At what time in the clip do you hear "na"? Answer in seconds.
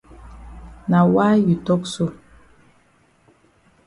0.89-0.99